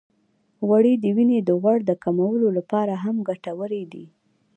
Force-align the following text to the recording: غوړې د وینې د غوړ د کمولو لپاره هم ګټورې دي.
غوړې 0.67 0.93
د 1.03 1.05
وینې 1.15 1.39
د 1.43 1.49
غوړ 1.61 1.77
د 1.85 1.91
کمولو 2.03 2.47
لپاره 2.57 2.93
هم 3.03 3.15
ګټورې 3.29 3.83
دي. 3.91 4.05